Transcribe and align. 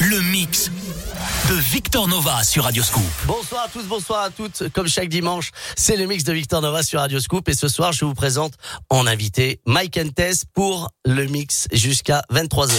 Le 0.00 0.20
mix 0.32 0.70
de 1.48 1.54
Victor 1.54 2.08
Nova 2.08 2.42
sur 2.42 2.64
Radio 2.64 2.82
Scoop. 2.82 3.04
Bonsoir 3.24 3.64
à 3.66 3.68
tous, 3.68 3.84
bonsoir 3.84 4.22
à 4.24 4.30
toutes. 4.30 4.68
Comme 4.72 4.88
chaque 4.88 5.08
dimanche, 5.08 5.52
c'est 5.76 5.96
le 5.96 6.06
mix 6.06 6.24
de 6.24 6.32
Victor 6.32 6.60
Nova 6.60 6.82
sur 6.82 7.00
Radio 7.00 7.20
Scoop. 7.20 7.48
Et 7.48 7.54
ce 7.54 7.68
soir, 7.68 7.92
je 7.92 8.04
vous 8.04 8.14
présente 8.14 8.54
en 8.90 9.06
invité 9.06 9.60
Mike 9.66 10.14
Tess 10.14 10.44
pour 10.54 10.90
le 11.04 11.26
mix 11.26 11.68
jusqu'à 11.72 12.22
23h. 12.32 12.72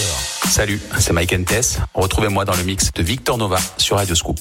Salut, 0.50 0.80
c'est 0.98 1.12
Mike 1.12 1.46
Tess. 1.46 1.78
Retrouvez-moi 1.94 2.44
dans 2.44 2.56
le 2.56 2.64
mix 2.64 2.92
de 2.92 3.02
Victor 3.02 3.38
Nova 3.38 3.58
sur 3.78 3.96
Radio 3.96 4.14
Scoop. 4.14 4.38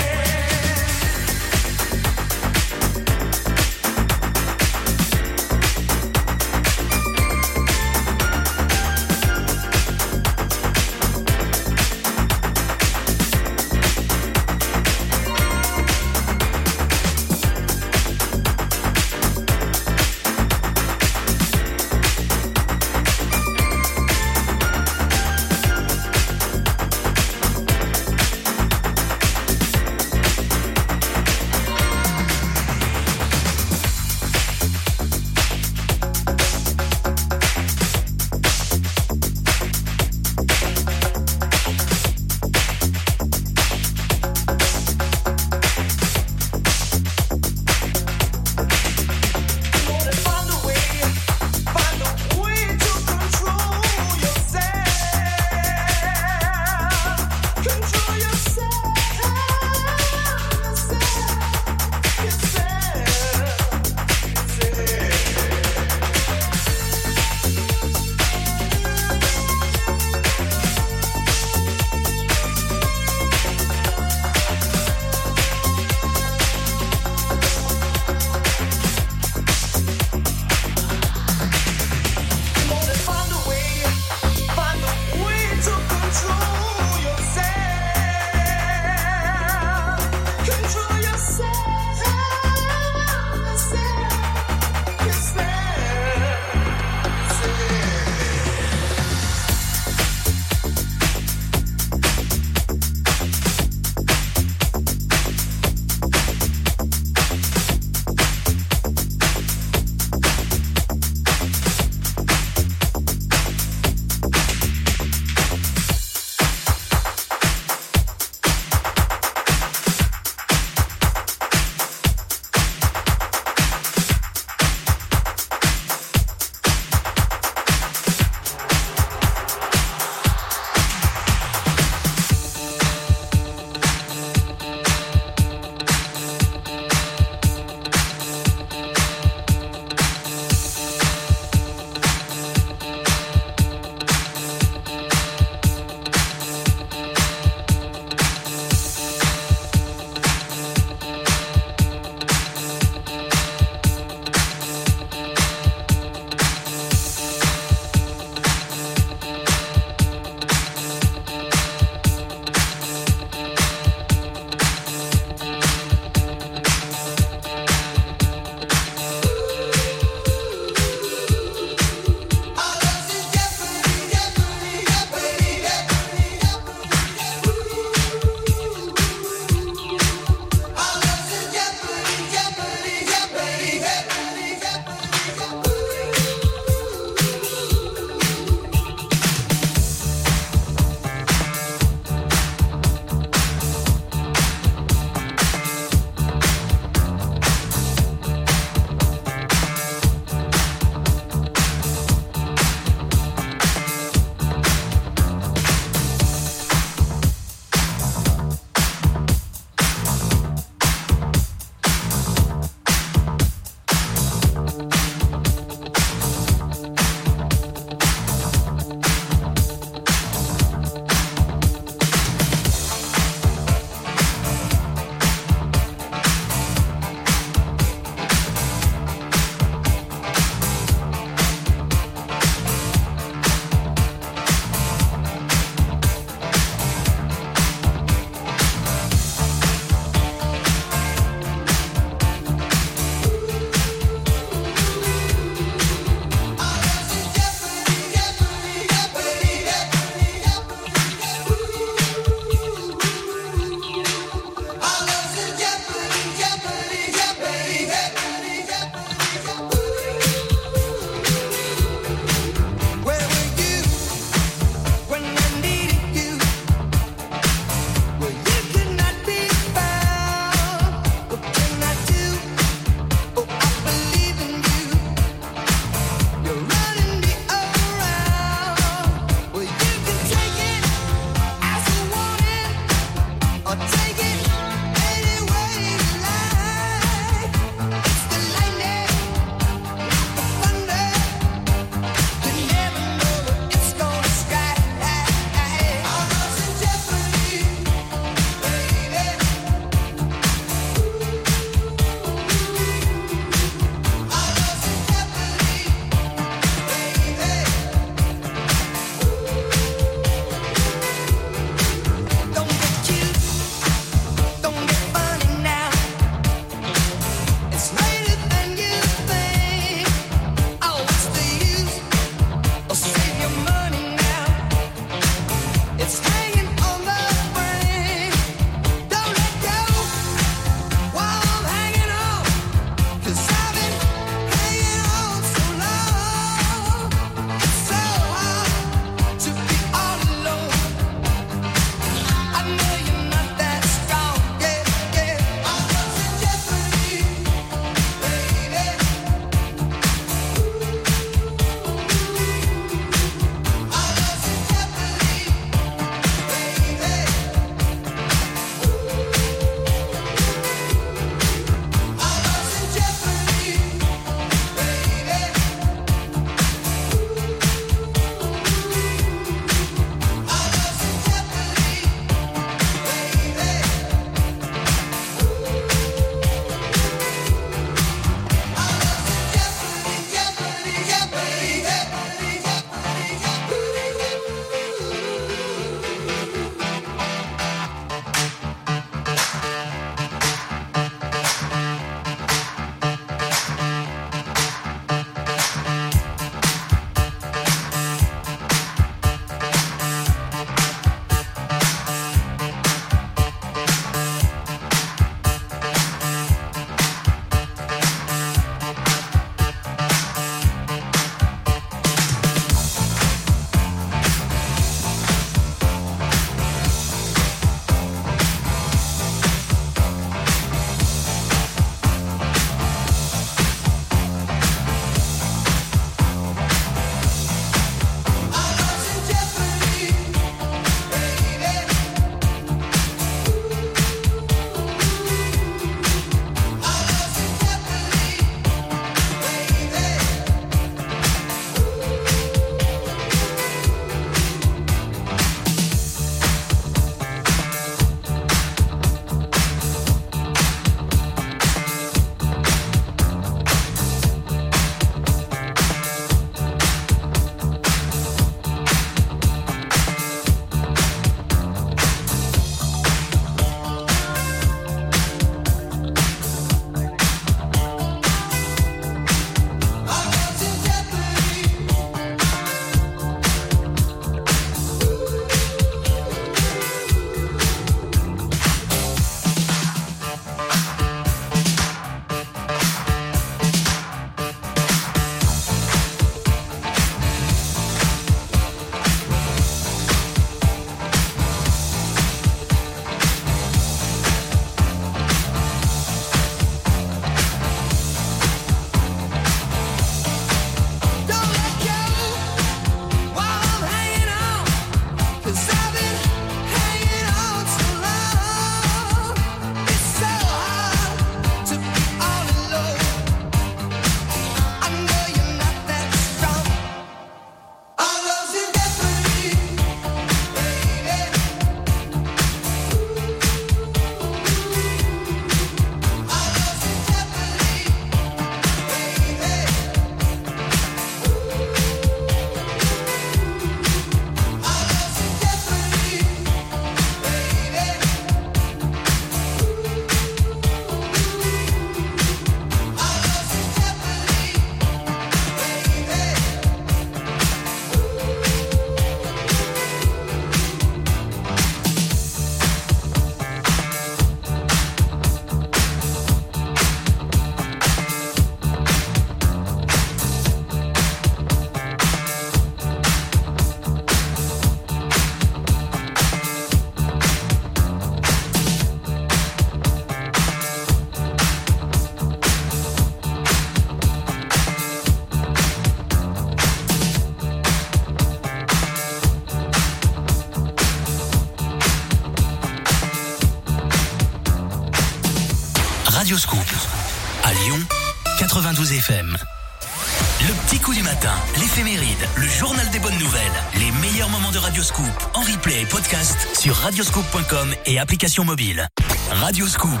Sur 596.54 596.74
radioscoop.com 596.76 597.74
et 597.86 597.98
application 597.98 598.44
mobile. 598.44 598.86
Radioscoop. 599.30 600.00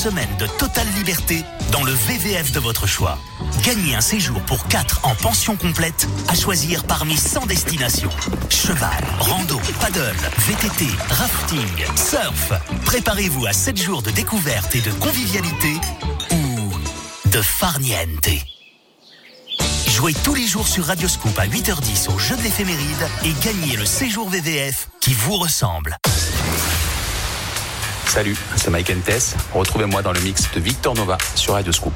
Semaine 0.00 0.34
de 0.38 0.46
totale 0.46 0.86
liberté 0.96 1.44
dans 1.72 1.84
le 1.84 1.92
VVF 1.92 2.52
de 2.52 2.58
votre 2.58 2.86
choix. 2.86 3.18
Gagnez 3.62 3.94
un 3.94 4.00
séjour 4.00 4.40
pour 4.40 4.66
4 4.66 5.00
en 5.02 5.14
pension 5.14 5.56
complète 5.56 6.08
à 6.26 6.34
choisir 6.34 6.84
parmi 6.84 7.18
100 7.18 7.44
destinations. 7.44 8.08
Cheval, 8.48 9.04
rando, 9.18 9.60
paddle, 9.78 10.16
VTT, 10.38 10.86
rafting, 11.10 11.96
surf. 11.96 12.52
Préparez-vous 12.86 13.44
à 13.44 13.52
7 13.52 13.76
jours 13.76 14.00
de 14.00 14.10
découverte 14.10 14.74
et 14.74 14.80
de 14.80 14.90
convivialité 14.92 15.74
ou 16.30 17.28
de 17.28 17.42
farniente. 17.42 18.30
Jouez 19.86 20.14
tous 20.24 20.34
les 20.34 20.46
jours 20.46 20.66
sur 20.66 20.86
Radioscoop 20.86 21.38
à 21.38 21.46
8h10 21.46 22.10
au 22.14 22.18
jeu 22.18 22.38
de 22.38 22.42
l'éphéméride 22.42 23.06
et 23.22 23.34
gagnez 23.44 23.76
le 23.76 23.84
séjour 23.84 24.30
VVF 24.30 24.88
qui 25.02 25.12
vous 25.12 25.36
ressemble. 25.36 25.98
Salut, 28.10 28.36
c'est 28.56 28.70
Mike 28.70 29.04
Tess. 29.04 29.36
Retrouvez-moi 29.54 30.02
dans 30.02 30.10
le 30.10 30.18
mix 30.18 30.50
de 30.52 30.58
Victor 30.58 30.96
Nova 30.96 31.16
sur 31.36 31.54
Radioscoop. 31.54 31.94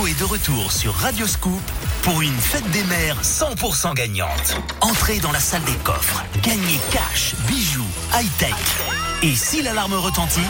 Banco 0.00 0.06
est 0.06 0.18
de 0.18 0.24
retour 0.24 0.72
sur 0.72 0.94
Radio 0.94 1.26
Scoop 1.26 1.60
pour 2.02 2.22
une 2.22 2.38
fête 2.38 2.68
des 2.70 2.82
mères 2.84 3.20
100% 3.22 3.94
gagnante. 3.94 4.56
Entrez 4.80 5.18
dans 5.18 5.32
la 5.32 5.40
salle 5.40 5.62
des 5.64 5.74
coffres, 5.84 6.24
gagnez 6.42 6.78
cash, 6.90 7.34
bijoux, 7.46 7.84
high-tech. 8.14 8.54
Et 9.22 9.34
si 9.34 9.62
l'alarme 9.62 9.94
retentit, 9.94 10.40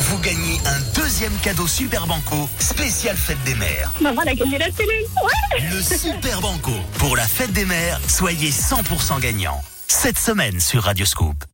vous 0.00 0.18
gagnez 0.20 0.58
un 0.64 0.80
deuxième 0.98 1.36
cadeau 1.42 1.66
Super 1.66 2.06
Banco 2.06 2.48
spécial 2.58 3.16
fête 3.16 3.42
des 3.44 3.54
mères. 3.56 3.92
Maman 4.00 4.22
a 4.22 4.34
gagné 4.34 4.58
la 4.58 4.70
télé. 4.70 5.06
Ouais. 5.22 5.68
Le 5.70 5.82
Super 5.82 6.40
Banco. 6.40 6.72
Pour 6.98 7.16
la 7.16 7.26
fête 7.26 7.52
des 7.52 7.66
mères, 7.66 8.00
soyez 8.08 8.50
100% 8.50 9.20
gagnant. 9.20 9.60
Cette 9.86 10.18
semaine 10.18 10.60
sur 10.60 10.84
Radio 10.84 11.04
Scoop. 11.04 11.44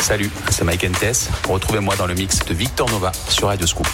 Salut, 0.00 0.30
c'est 0.50 0.64
Mike 0.64 0.98
Tess. 0.98 1.28
Retrouvez-moi 1.48 1.94
dans 1.96 2.06
le 2.06 2.14
mix 2.14 2.40
de 2.44 2.54
Victor 2.54 2.90
Nova 2.90 3.12
sur 3.28 3.48
Radio 3.48 3.66
Scoop. 3.66 3.88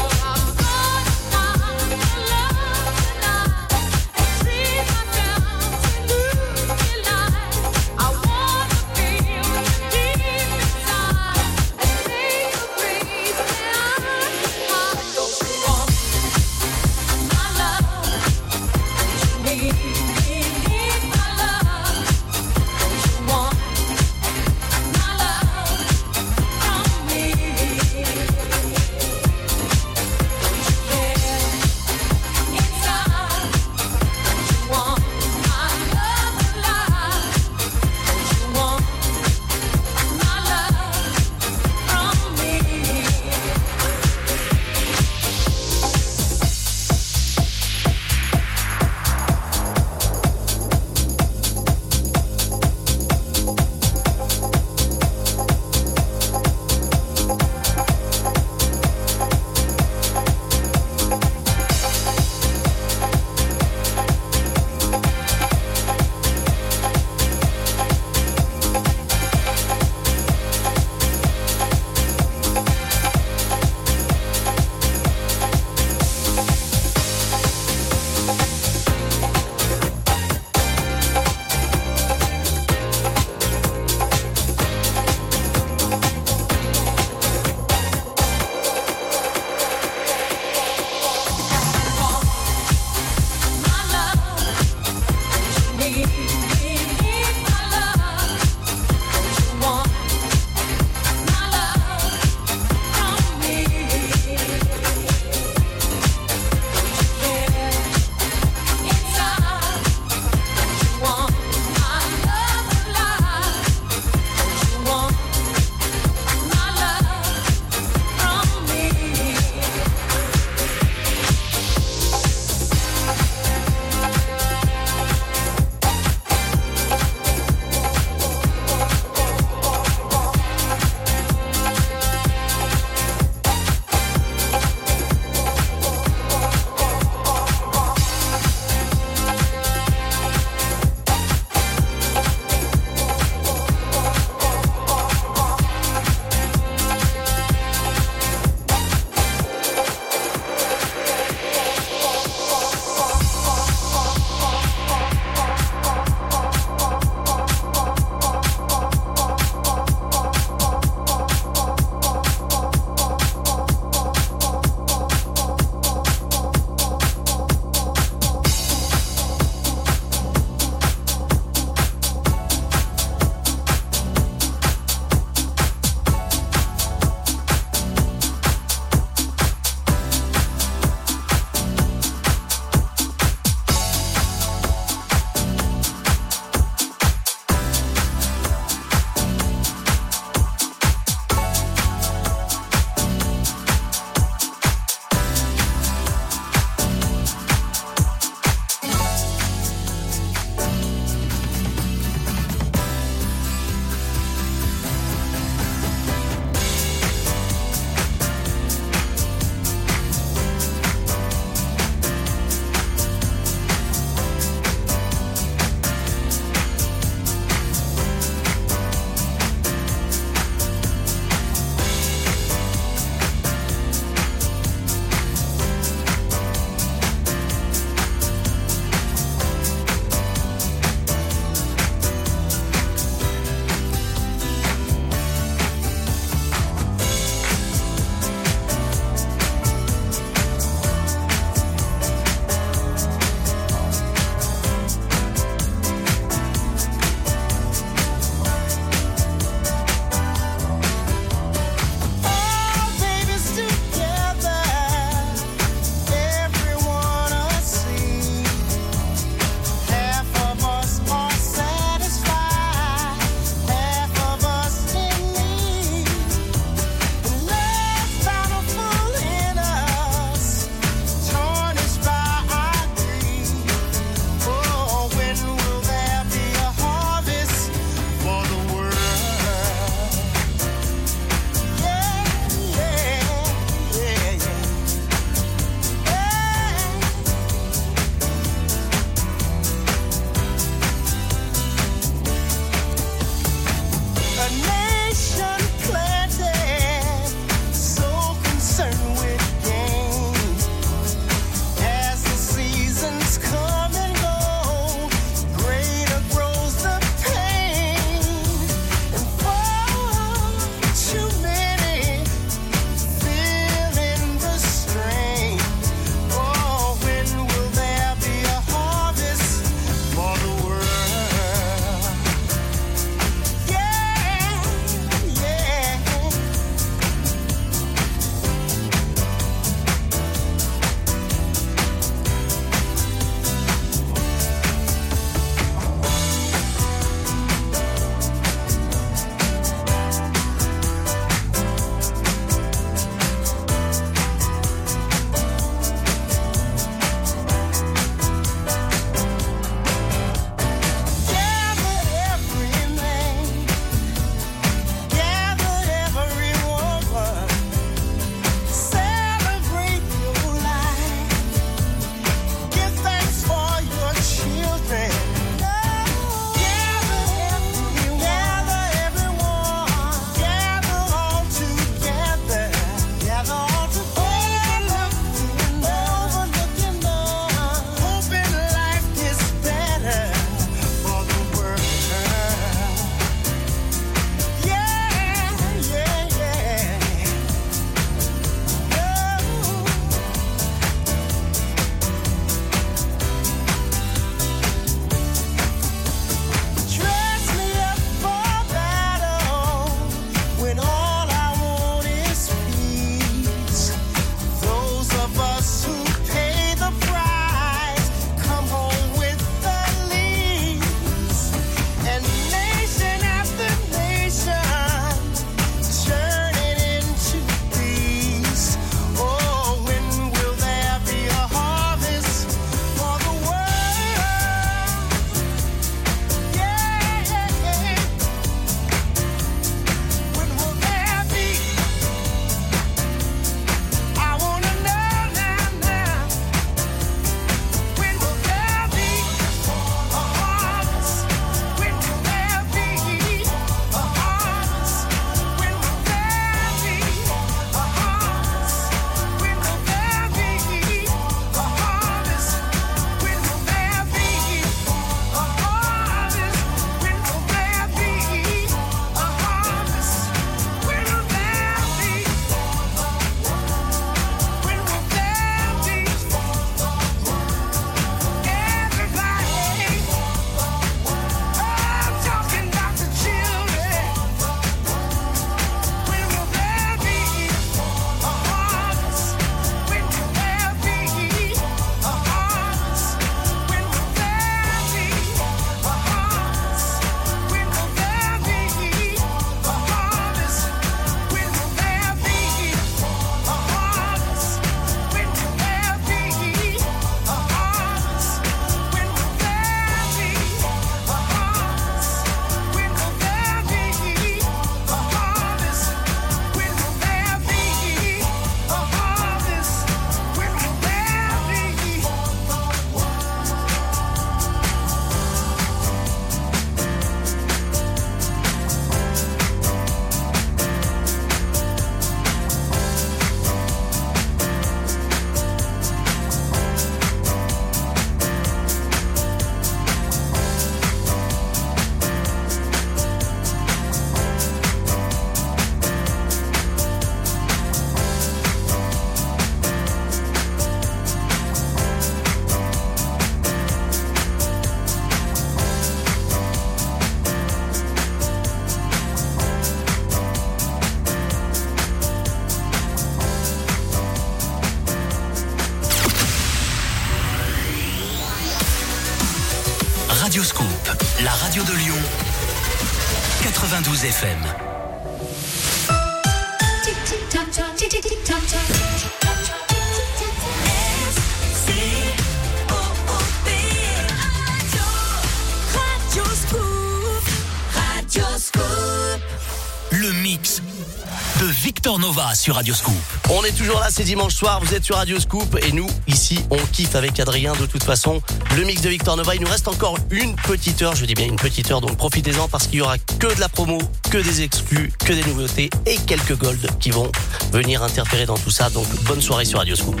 Victor 581.78 582.00
Nova 582.00 582.34
sur 582.34 582.56
Radio 582.56 582.74
Scoop. 582.74 582.96
On 583.30 583.44
est 583.44 583.52
toujours 583.52 583.78
là, 583.78 583.86
c'est 583.88 584.02
dimanche 584.02 584.34
soir, 584.34 584.58
vous 584.60 584.74
êtes 584.74 584.82
sur 584.82 584.96
Radio 584.96 585.20
Scoop 585.20 585.56
et 585.64 585.70
nous, 585.70 585.86
ici, 586.08 586.40
on 586.50 586.56
kiffe 586.72 586.96
avec 586.96 587.20
Adrien 587.20 587.52
de 587.52 587.66
toute 587.66 587.84
façon. 587.84 588.20
Le 588.56 588.64
mix 588.64 588.82
de 588.82 588.88
Victor 588.88 589.16
Nova, 589.16 589.36
il 589.36 589.42
nous 589.42 589.48
reste 589.48 589.68
encore 589.68 589.96
une 590.10 590.34
petite 590.34 590.82
heure, 590.82 590.96
je 590.96 591.04
dis 591.04 591.14
bien 591.14 591.26
une 591.26 591.36
petite 591.36 591.70
heure, 591.70 591.80
donc 591.80 591.96
profitez-en 591.96 592.48
parce 592.48 592.66
qu'il 592.66 592.80
y 592.80 592.82
aura 592.82 592.98
que 592.98 593.32
de 593.32 593.38
la 593.38 593.48
promo, 593.48 593.78
que 594.10 594.18
des 594.18 594.42
exclus, 594.42 594.92
que 594.98 595.12
des 595.12 595.22
nouveautés 595.22 595.70
et 595.86 595.98
quelques 595.98 596.36
golds 596.36 596.66
qui 596.80 596.90
vont 596.90 597.12
venir 597.52 597.84
interférer 597.84 598.26
dans 598.26 598.38
tout 598.38 598.50
ça. 598.50 598.70
Donc 598.70 598.88
bonne 599.04 599.22
soirée 599.22 599.44
sur 599.44 599.58
Radio 599.58 599.76
Scoop. 599.76 600.00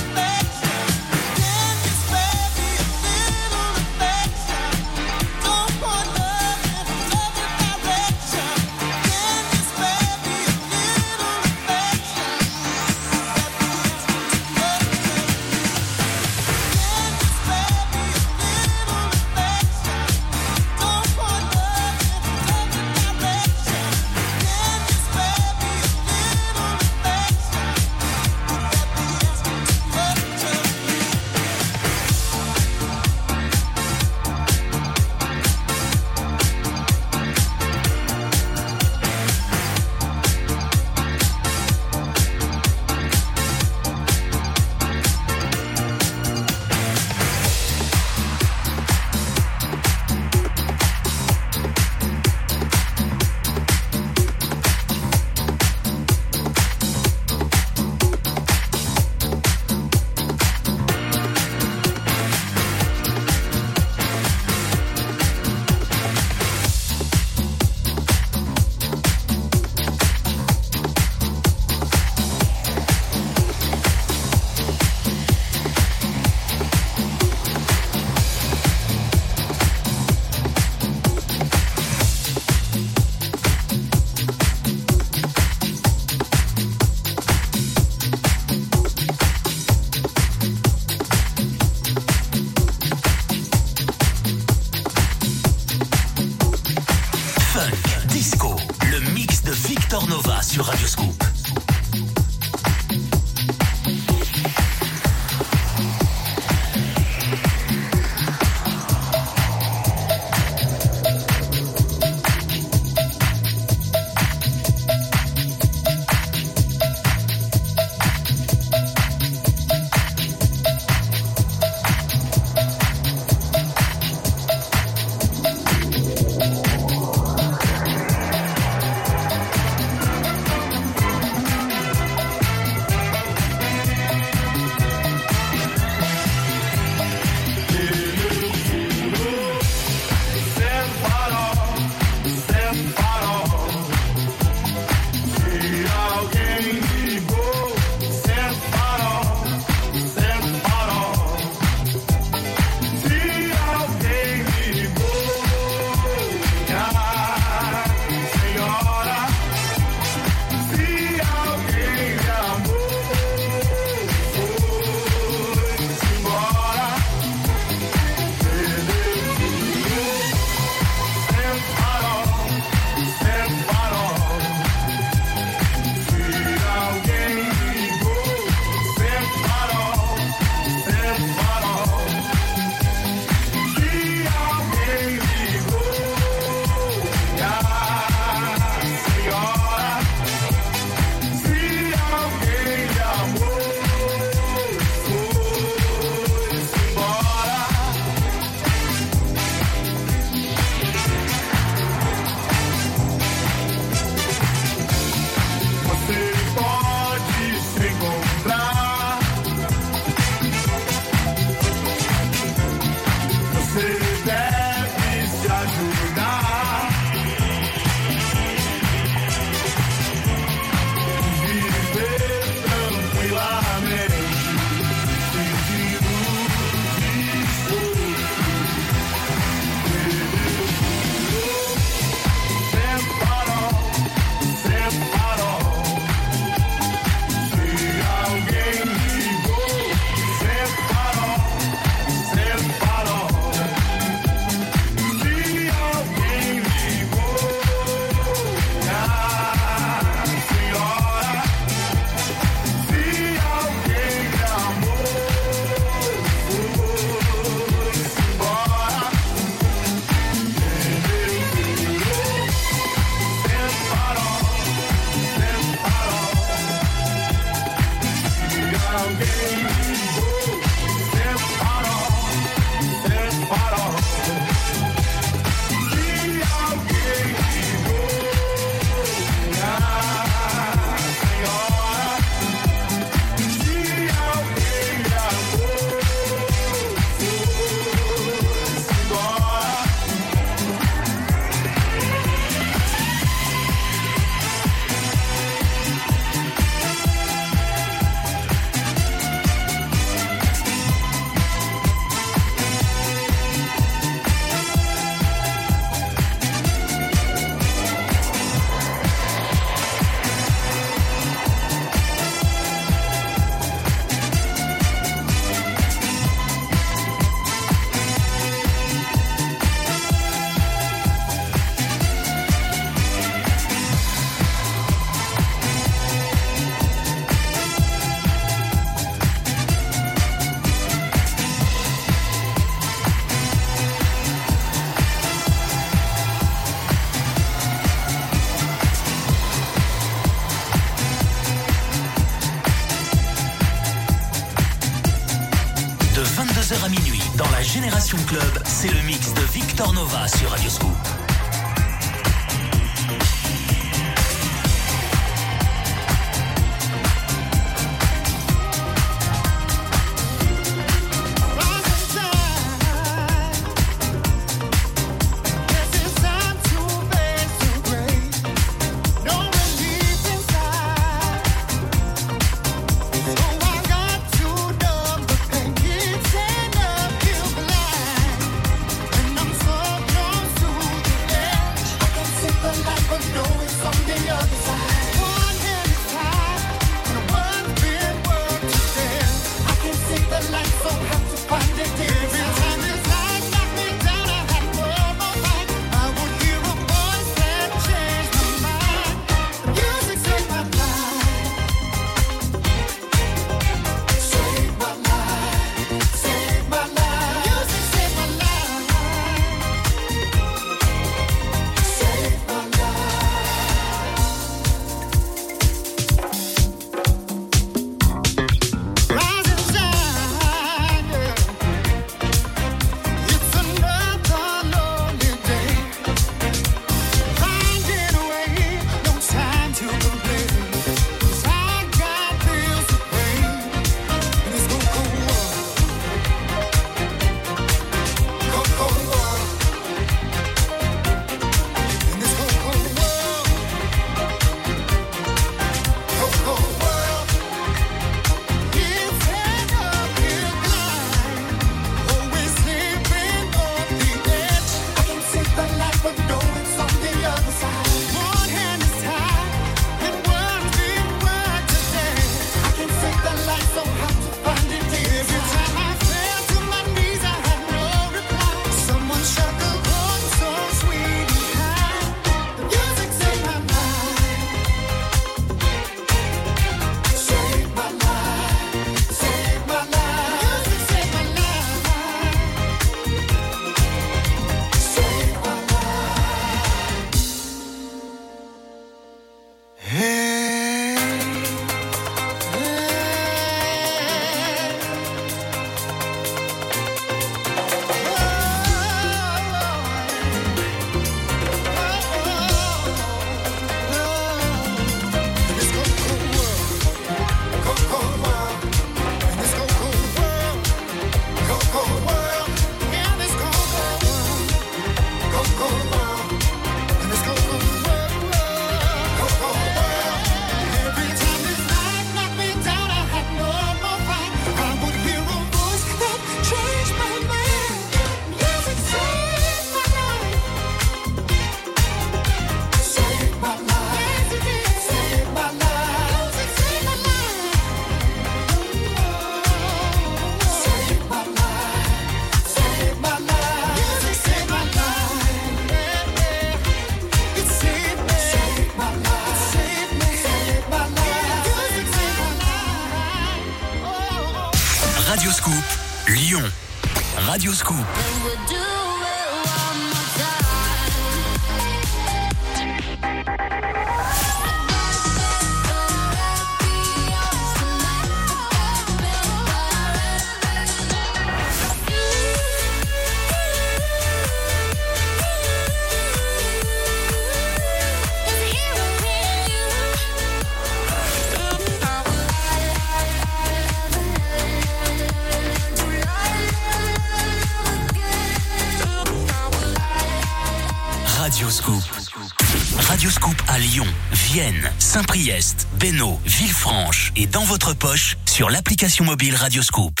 et 597.16 597.26
dans 597.26 597.44
votre 597.44 597.74
poche 597.74 598.16
sur 598.26 598.50
l'application 598.50 599.04
mobile 599.04 599.34
Radioscoop. 599.34 600.00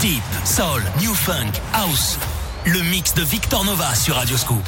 Deep, 0.00 0.22
Soul, 0.44 0.82
New 1.00 1.14
Funk, 1.14 1.52
House. 1.74 2.18
Le 2.64 2.80
mix 2.82 3.14
de 3.14 3.22
Victor 3.22 3.64
Nova 3.64 3.94
sur 3.94 4.16
Radioscoop. 4.16 4.66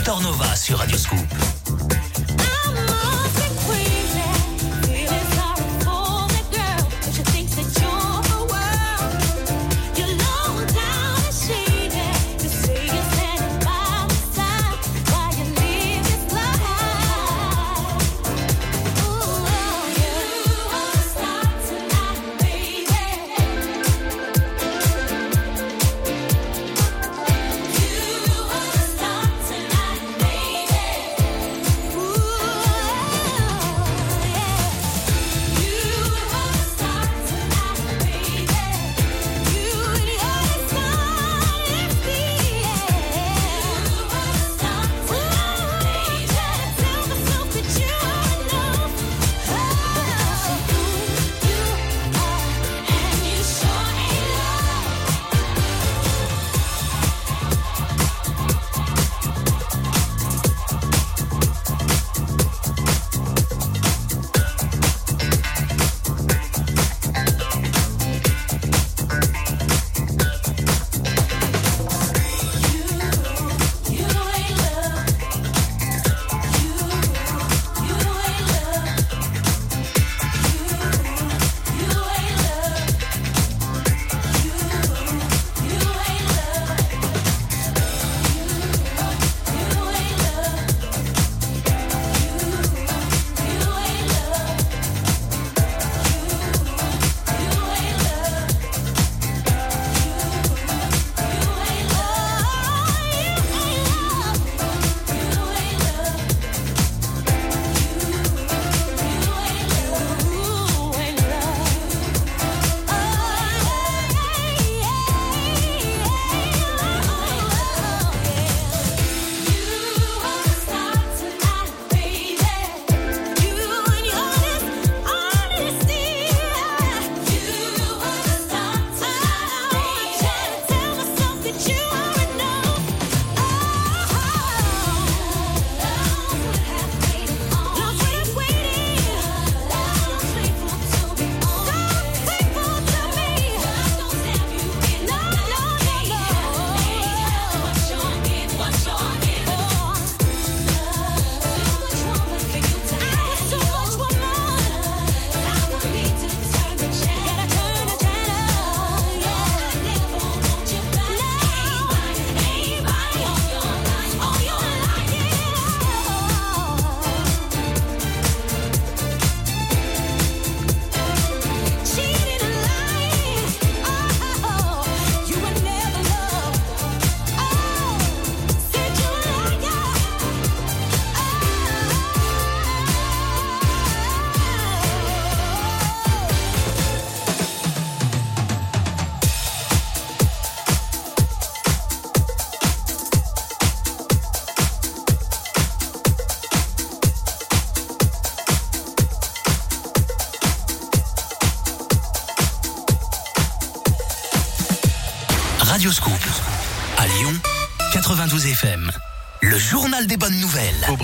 Victor 0.00 0.22
Nova 0.22 0.56
sur 0.56 0.78
Radio 0.78 0.96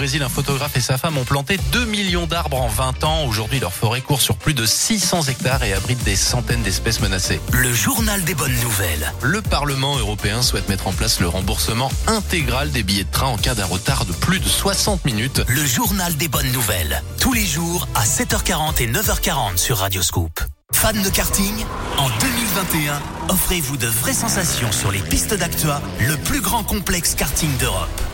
Brésil, 0.06 0.22
un 0.22 0.28
photographe 0.28 0.76
et 0.76 0.80
sa 0.80 0.98
femme 0.98 1.18
ont 1.18 1.24
planté 1.24 1.58
2 1.72 1.84
millions 1.84 2.28
d'arbres 2.28 2.62
en 2.62 2.68
20 2.68 3.02
ans. 3.02 3.24
Aujourd'hui, 3.24 3.58
leur 3.58 3.72
forêt 3.72 4.02
court 4.02 4.20
sur 4.20 4.36
plus 4.36 4.54
de 4.54 4.64
600 4.64 5.22
hectares 5.22 5.64
et 5.64 5.72
abrite 5.72 6.00
des 6.04 6.14
centaines 6.14 6.62
d'espèces 6.62 7.00
menacées. 7.00 7.40
Le 7.52 7.72
journal 7.72 8.22
des 8.22 8.36
bonnes 8.36 8.54
nouvelles. 8.60 9.12
Le 9.20 9.42
Parlement 9.42 9.98
européen 9.98 10.42
souhaite 10.42 10.68
mettre 10.68 10.86
en 10.86 10.92
place 10.92 11.18
le 11.18 11.26
remboursement 11.26 11.90
intégral 12.06 12.70
des 12.70 12.84
billets 12.84 13.02
de 13.02 13.10
train 13.10 13.26
en 13.26 13.36
cas 13.36 13.56
d'un 13.56 13.64
retard 13.64 14.04
de 14.04 14.12
plus 14.12 14.38
de 14.38 14.48
60 14.48 15.04
minutes. 15.06 15.42
Le 15.48 15.66
journal 15.66 16.16
des 16.16 16.28
bonnes 16.28 16.52
nouvelles. 16.52 17.02
Tous 17.18 17.32
les 17.32 17.44
jours 17.44 17.88
à 17.96 18.04
7h40 18.04 18.80
et 18.80 18.86
9h40 18.86 19.56
sur 19.56 19.78
Radio 19.78 20.02
Scoop. 20.02 20.40
Fan 20.72 21.02
de 21.02 21.10
karting 21.10 21.64
En 21.98 22.08
2021, 22.10 23.02
offrez-vous 23.30 23.76
de 23.76 23.88
vraies 23.88 24.12
sensations 24.12 24.70
sur 24.70 24.92
les 24.92 25.00
pistes 25.00 25.34
d'Actua, 25.34 25.82
le 25.98 26.16
plus 26.16 26.42
grand 26.42 26.62
complexe 26.62 27.16
karting 27.16 27.50
d'Europe. 27.56 28.05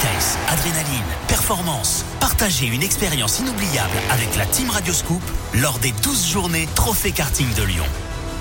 Vitesse, 0.00 0.38
adrénaline, 0.48 1.04
performance. 1.28 2.04
Partagez 2.20 2.66
une 2.66 2.82
expérience 2.82 3.38
inoubliable 3.38 3.96
avec 4.10 4.34
la 4.36 4.46
Team 4.46 4.70
Radioscoop 4.70 5.22
lors 5.54 5.78
des 5.78 5.92
12 5.92 6.26
journées 6.26 6.66
Trophée 6.74 7.12
Karting 7.12 7.52
de 7.54 7.62
Lyon. 7.64 7.84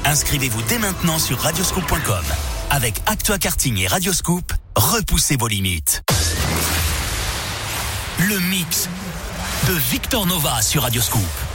Inscrivez-vous 0.06 0.62
dès 0.64 0.78
maintenant 0.78 1.20
sur 1.20 1.38
radioscoop.com. 1.40 2.24
Avec 2.70 3.02
Actua 3.08 3.38
Karting 3.38 3.78
et 3.78 3.88
Radioscoop, 3.88 4.54
repoussez 4.76 5.36
vos 5.38 5.48
limites. 5.48 6.02
Le 8.20 8.40
mix 8.40 8.88
de 9.68 9.74
Victor 9.74 10.26
Nova 10.28 10.62
sur 10.62 10.84
Radioscoop. 10.84 11.49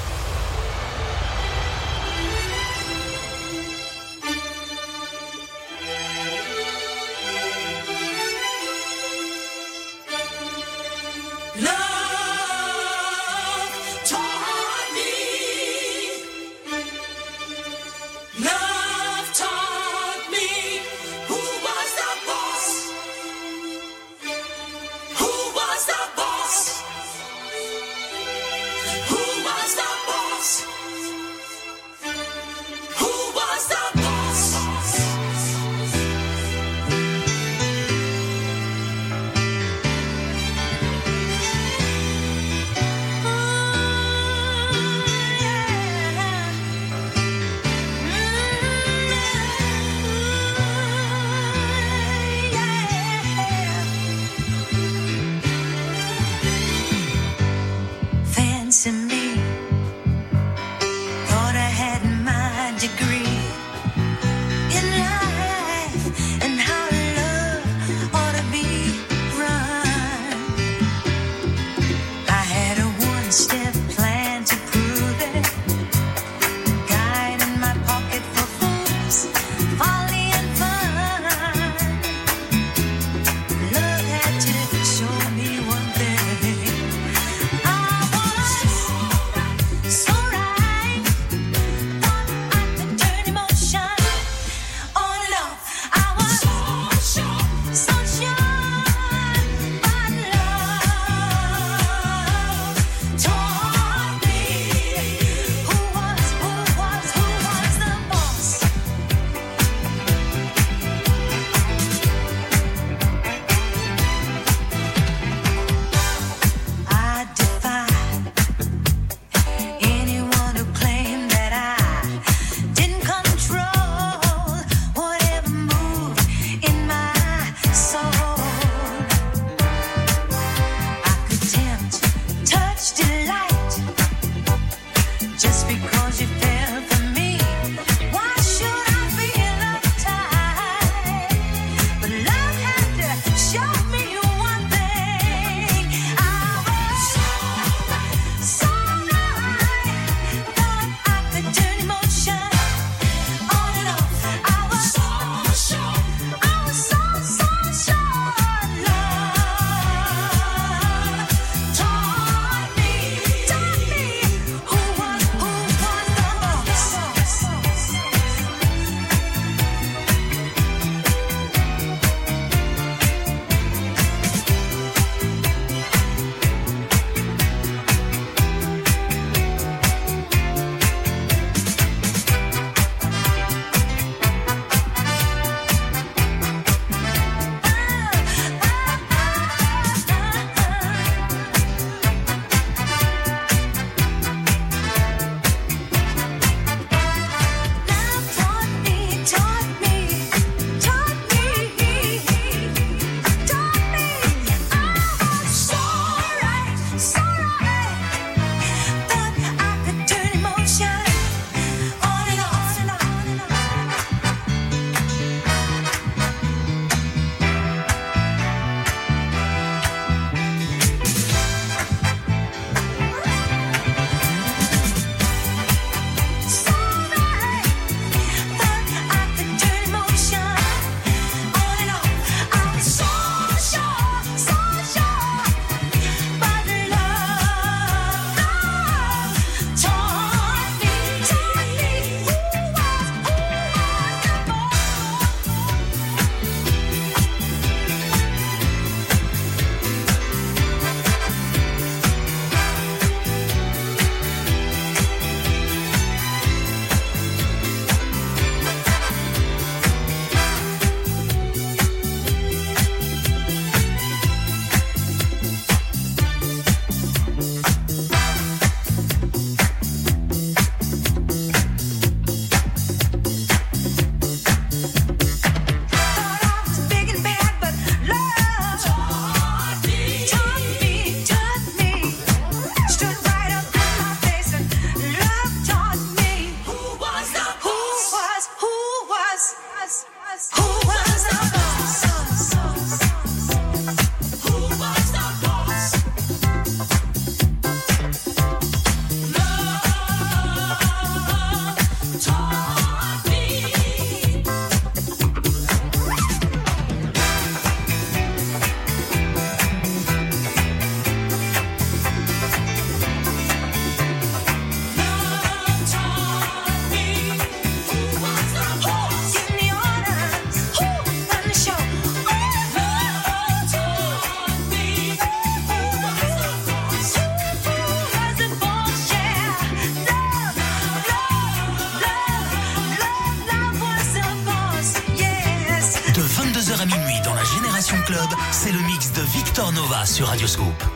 Sur 340.07 340.27
Radioscope. 340.27 340.94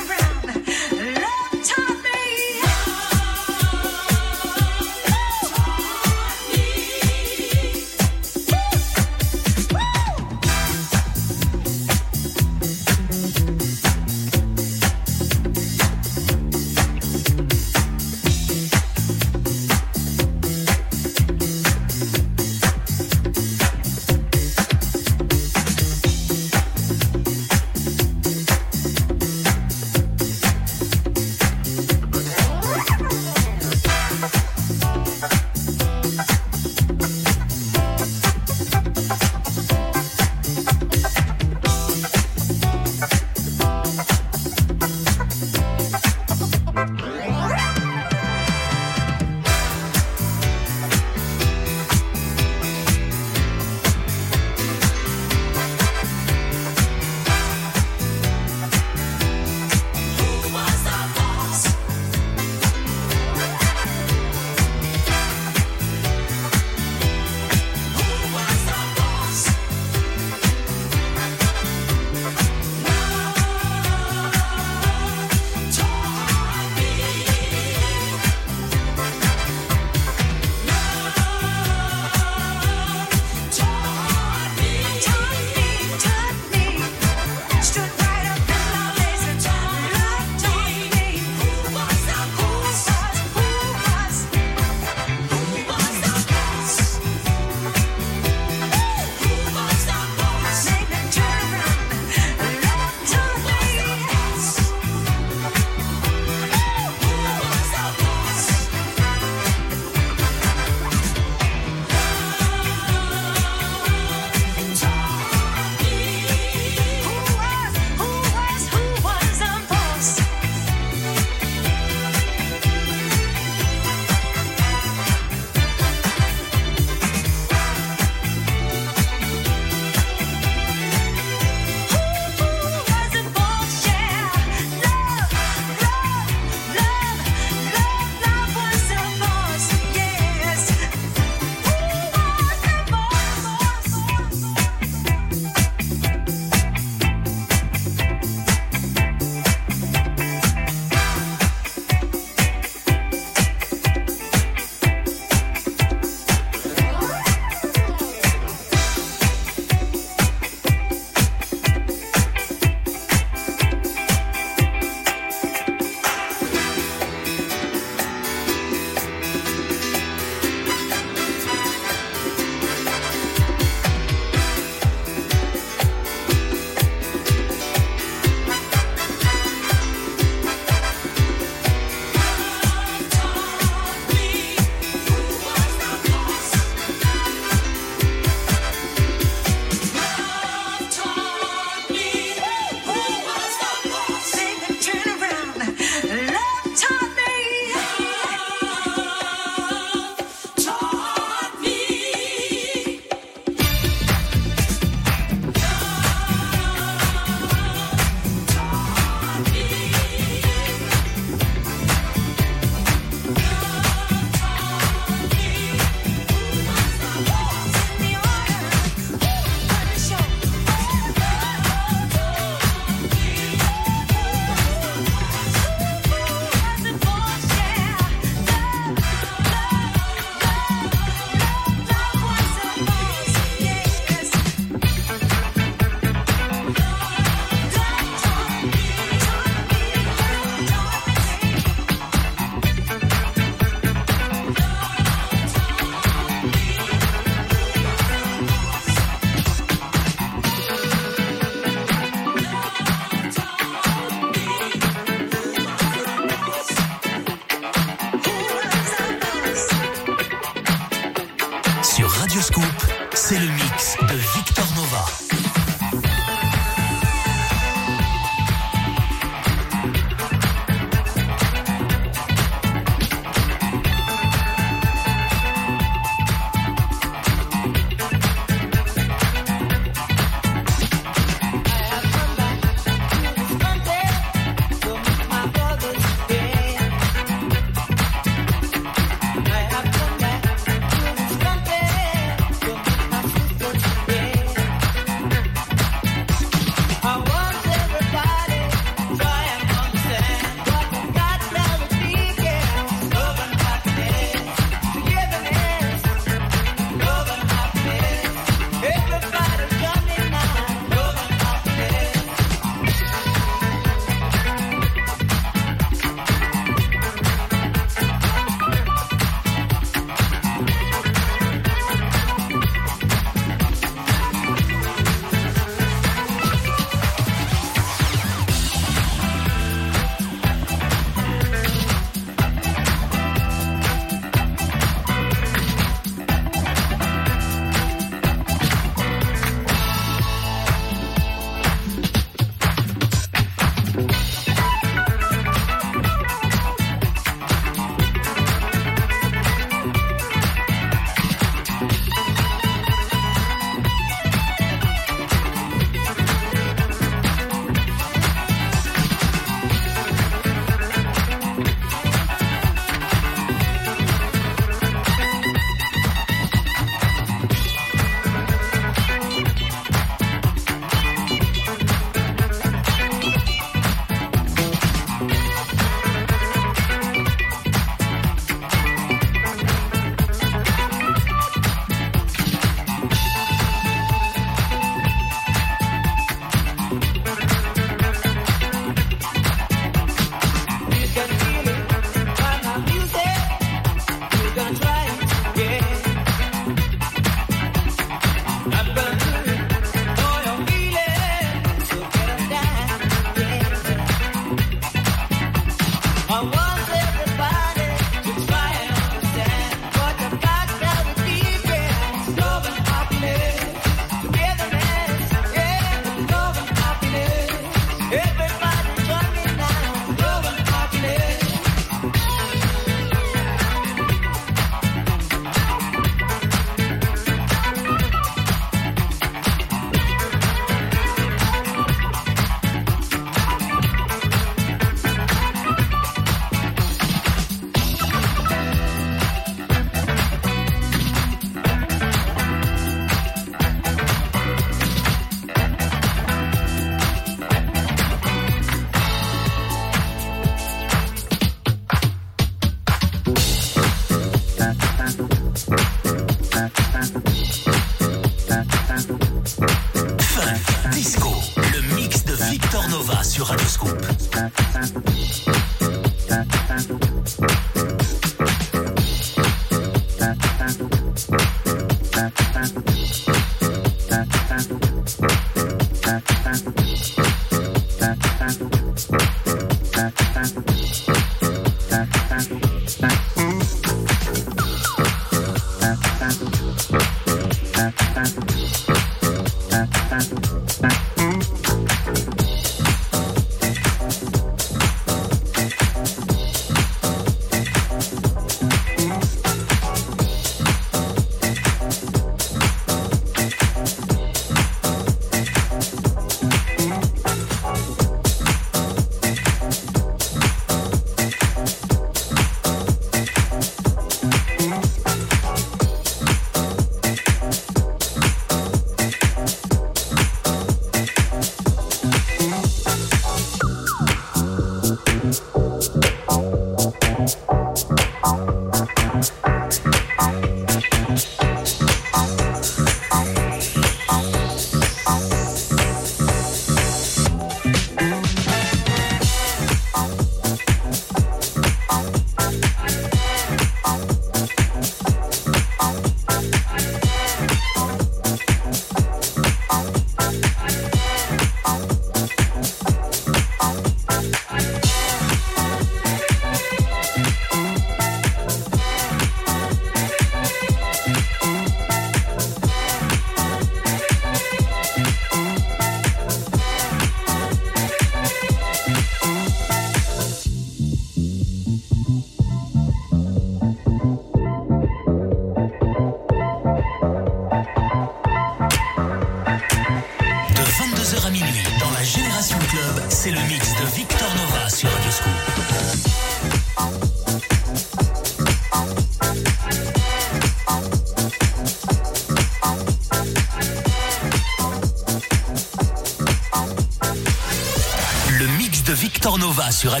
Radio 599.66 600.00